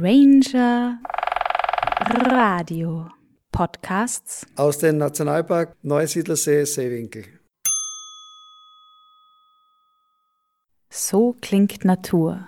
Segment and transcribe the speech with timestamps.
[0.00, 1.00] Ranger
[2.30, 3.10] Radio
[3.50, 7.24] Podcasts aus dem Nationalpark Neusiedlersee Seewinkel.
[10.88, 12.46] So klingt Natur.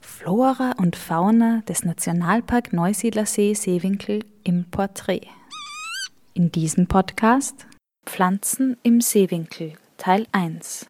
[0.00, 5.28] Flora und Fauna des Nationalpark Neusiedlersee Seewinkel im Porträt.
[6.34, 7.66] In diesem Podcast
[8.04, 10.86] Pflanzen im Seewinkel Teil 1.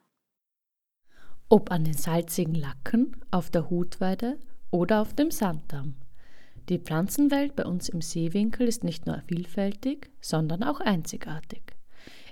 [1.48, 4.38] Ob an den salzigen Lacken, auf der Hutweide
[4.74, 5.94] oder auf dem Sanddamm.
[6.68, 11.62] Die Pflanzenwelt bei uns im Seewinkel ist nicht nur vielfältig, sondern auch einzigartig.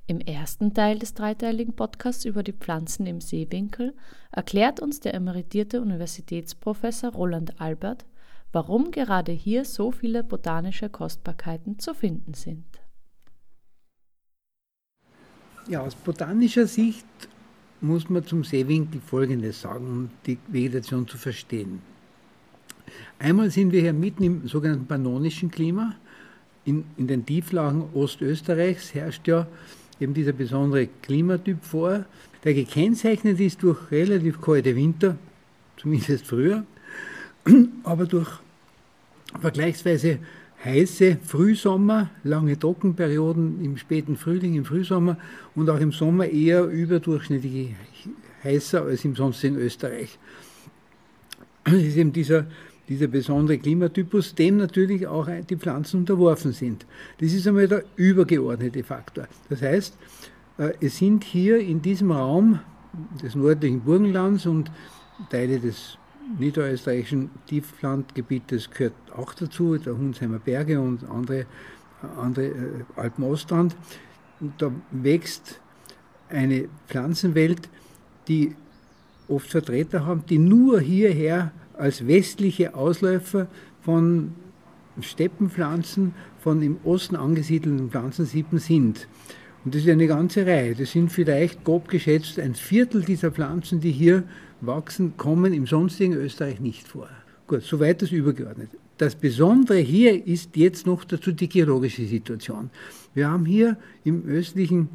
[0.08, 3.94] Im ersten Teil des dreiteiligen Podcasts über die Pflanzen im Seewinkel
[4.32, 8.06] erklärt uns der emeritierte Universitätsprofessor Roland Albert,
[8.50, 12.66] warum gerade hier so viele botanische Kostbarkeiten zu finden sind.
[15.68, 17.06] Ja, aus botanischer Sicht
[17.80, 21.91] muss man zum Seewinkel Folgendes sagen, um die Vegetation zu verstehen.
[23.22, 25.94] Einmal sind wir hier mitten im sogenannten pannonischen Klima.
[26.64, 29.46] In, in den Tieflagen Ostösterreichs herrscht ja
[30.00, 32.04] eben dieser besondere Klimatyp vor,
[32.42, 35.16] der gekennzeichnet ist durch relativ kalte Winter,
[35.76, 36.64] zumindest früher,
[37.84, 38.28] aber durch
[39.40, 40.18] vergleichsweise
[40.64, 45.16] heiße Frühsommer, lange Trockenperioden im späten Frühling, im Frühsommer
[45.54, 47.76] und auch im Sommer eher überdurchschnittlich
[48.42, 50.18] heißer als im sonstigen Österreich.
[51.64, 52.46] Das ist eben dieser,
[52.92, 56.84] dieser besondere Klimatypus, dem natürlich auch die Pflanzen unterworfen sind.
[57.18, 59.26] Das ist einmal der übergeordnete Faktor.
[59.48, 59.96] Das heißt,
[60.58, 62.60] äh, es sind hier in diesem Raum
[63.22, 64.70] des nördlichen Burgenlands und
[65.30, 65.96] Teile des
[66.38, 71.46] niederösterreichischen Tieflandgebietes gehört auch dazu, der Hunsheimer Berge und andere,
[72.18, 73.10] andere äh,
[74.58, 75.60] da wächst
[76.28, 77.70] eine Pflanzenwelt,
[78.28, 78.54] die
[79.28, 83.48] oft Vertreter haben, die nur hierher als westliche Ausläufer
[83.80, 84.34] von
[85.00, 89.08] Steppenpflanzen, von im Osten angesiedelten Pflanzensippen sind.
[89.64, 90.76] Und das ist eine ganze Reihe.
[90.76, 94.22] Das sind vielleicht grob geschätzt ein Viertel dieser Pflanzen, die hier
[94.60, 97.08] wachsen, kommen im sonstigen Österreich nicht vor.
[97.48, 98.70] Gut, soweit das übergeordnet.
[98.98, 102.70] Das Besondere hier ist jetzt noch dazu die geologische Situation.
[103.12, 104.88] Wir haben hier im östlichen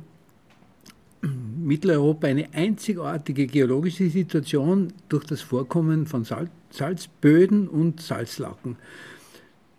[1.22, 6.24] Mitteleuropa eine einzigartige geologische Situation durch das Vorkommen von
[6.72, 8.76] Salzböden und Salzlacken.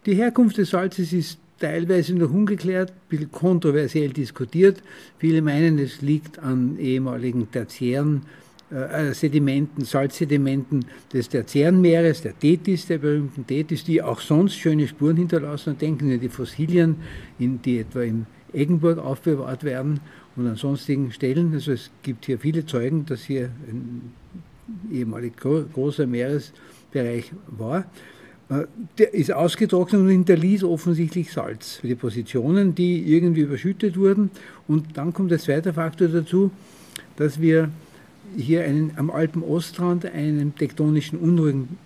[0.07, 4.83] Die Herkunft des Salzes ist teilweise noch ungeklärt, bisschen kontroversiell diskutiert.
[5.19, 8.23] Viele meinen, es liegt an ehemaligen tertiären
[8.71, 15.17] äh, Sedimenten, Salzsedimenten des Tertiärenmeeres, der Tethys, der berühmten Tethys, die auch sonst schöne Spuren
[15.17, 15.71] hinterlassen.
[15.71, 16.97] Und denken Sie die Fossilien,
[17.39, 20.01] in, die etwa in Eggenburg aufbewahrt werden
[20.37, 21.53] und an sonstigen Stellen.
[21.55, 24.13] Also es gibt hier viele Zeugen, dass hier ein
[24.93, 27.85] ehemalig großer Meeresbereich war.
[28.49, 28.65] Äh,
[28.99, 34.31] der ist ausgetrocknet und hinterließ offensichtlich Salz für die Positionen, die irgendwie überschüttet wurden.
[34.67, 36.51] Und dann kommt der zweite Faktor dazu,
[37.17, 37.71] dass wir
[38.37, 41.79] hier einen, am Alpenostrand einen tektonischen unruhigen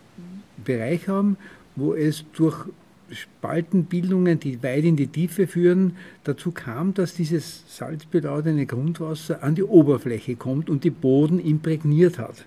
[0.64, 1.36] Bereich haben,
[1.76, 2.66] wo es durch
[3.10, 9.62] Spaltenbildungen, die weit in die Tiefe führen, dazu kam, dass dieses salzbeladene Grundwasser an die
[9.62, 12.46] Oberfläche kommt und die Boden imprägniert hat.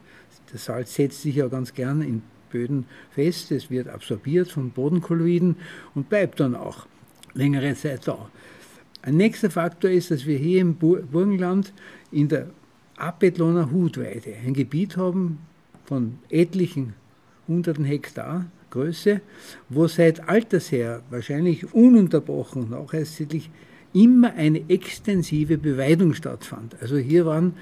[0.55, 5.57] Das Salz setzt sich ja ganz gern in Böden fest, es wird absorbiert von Bodenkolloiden
[5.95, 6.85] und bleibt dann auch
[7.33, 8.29] längere Zeit da.
[9.01, 11.73] Ein nächster Faktor ist, dass wir hier im Burgenland
[12.09, 12.51] in der
[12.95, 15.39] Apetloner Hutweide ein Gebiet haben
[15.83, 16.93] von etlichen
[17.49, 19.19] hunderten Hektar Größe,
[19.67, 23.49] wo seit alters her wahrscheinlich ununterbrochen nachweislich
[23.91, 26.77] immer eine extensive Beweidung stattfand.
[26.81, 27.55] Also hier waren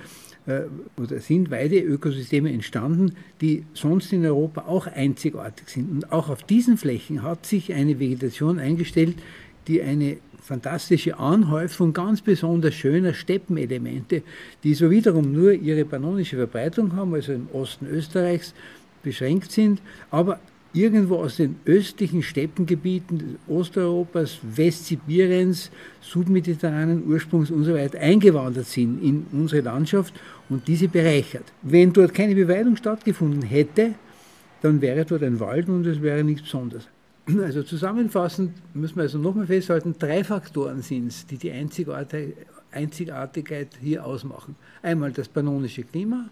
[0.46, 5.90] oder sind Weideökosysteme entstanden, die sonst in Europa auch einzigartig sind.
[5.90, 9.16] Und auch auf diesen Flächen hat sich eine Vegetation eingestellt,
[9.68, 14.24] die eine fantastische Anhäufung ganz besonders schöner Steppenelemente,
[14.64, 18.54] die so wiederum nur ihre pannonische Verbreitung haben, also im Osten Österreichs
[19.04, 19.82] beschränkt sind,
[20.12, 20.40] aber
[20.74, 25.72] irgendwo aus den östlichen Steppengebieten Osteuropas, Westsibiriens,
[26.02, 30.14] submediterranen Ursprungs und so weiter eingewandert sind in unsere Landschaft
[30.50, 31.46] und diese bereichert.
[31.62, 33.94] Wenn dort keine Beweidung stattgefunden hätte,
[34.62, 36.88] dann wäre dort ein Wald und es wäre nichts Besonderes.
[37.42, 44.06] Also zusammenfassend müssen wir also nochmal festhalten, drei Faktoren sind es, die die Einzigartigkeit hier
[44.06, 44.56] ausmachen.
[44.82, 46.30] Einmal das pannonische Klima,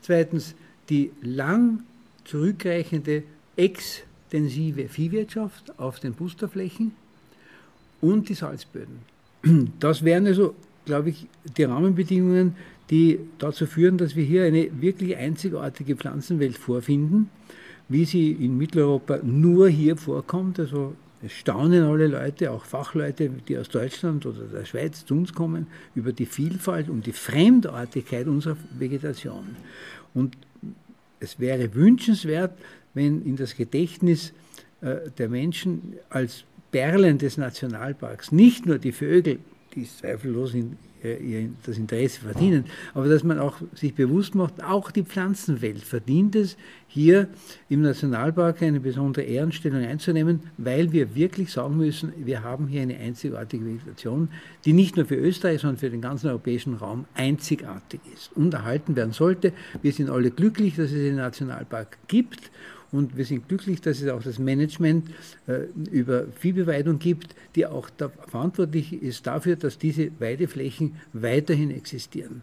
[0.00, 0.54] zweitens
[0.88, 1.80] die lang
[2.24, 3.22] zurückreichende
[3.56, 6.92] extensive Viehwirtschaft auf den Busterflächen
[8.00, 8.98] und die Salzböden.
[9.80, 10.54] Das wären also,
[10.84, 12.56] glaube ich, die Rahmenbedingungen,
[12.90, 17.30] die dazu führen, dass wir hier eine wirklich einzigartige Pflanzenwelt vorfinden
[17.88, 20.58] wie sie in Mitteleuropa nur hier vorkommt.
[20.58, 25.32] Also es staunen alle Leute, auch Fachleute, die aus Deutschland oder der Schweiz zu uns
[25.32, 29.56] kommen, über die Vielfalt und die Fremdartigkeit unserer Vegetation.
[30.12, 30.36] Und
[31.20, 32.56] es wäre wünschenswert,
[32.94, 34.32] wenn in das Gedächtnis
[34.80, 39.38] äh, der Menschen als Perlen des Nationalparks nicht nur die Vögel,
[39.74, 42.64] die zweifellos in äh, das Interesse verdienen,
[42.94, 46.56] aber dass man auch sich bewusst macht, auch die Pflanzenwelt verdient es,
[46.88, 47.28] hier
[47.68, 52.96] im Nationalpark eine besondere Ehrenstellung einzunehmen, weil wir wirklich sagen müssen, wir haben hier eine
[52.96, 54.28] einzigartige Vegetation,
[54.64, 58.94] die nicht nur für Österreich, sondern für den ganzen europäischen Raum einzigartig ist und erhalten
[58.94, 59.52] werden sollte.
[59.82, 62.50] Wir sind alle glücklich, dass es den Nationalpark gibt
[62.94, 65.10] und wir sind glücklich, dass es auch das Management
[65.48, 72.42] äh, über Viehbeweidung gibt, die auch da verantwortlich ist dafür, dass diese Weideflächen weiterhin existieren.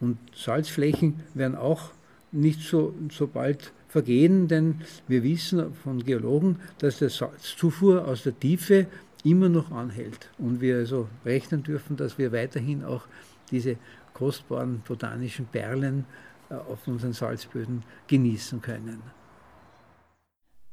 [0.00, 1.90] Und Salzflächen werden auch
[2.32, 8.38] nicht so, so bald vergehen, denn wir wissen von Geologen, dass der Salzzufuhr aus der
[8.38, 8.86] Tiefe
[9.22, 13.06] immer noch anhält und wir also rechnen dürfen, dass wir weiterhin auch
[13.50, 13.76] diese
[14.12, 16.04] kostbaren botanischen Perlen
[16.50, 19.02] äh, auf unseren Salzböden genießen können.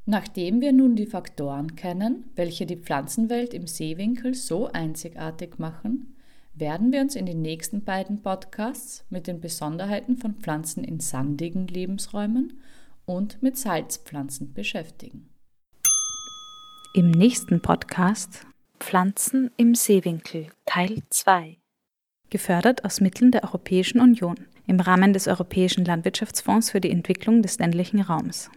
[0.04, 6.11] Nachdem wir nun die Faktoren kennen, welche die Pflanzenwelt im Seewinkel so einzigartig machen,
[6.54, 11.66] werden wir uns in den nächsten beiden Podcasts mit den Besonderheiten von Pflanzen in sandigen
[11.66, 12.60] Lebensräumen
[13.04, 15.30] und mit Salzpflanzen beschäftigen.
[16.94, 18.46] Im nächsten Podcast
[18.78, 21.56] Pflanzen im Seewinkel Teil 2.
[22.28, 27.58] Gefördert aus Mitteln der Europäischen Union im Rahmen des Europäischen Landwirtschaftsfonds für die Entwicklung des
[27.58, 28.50] ländlichen Raums.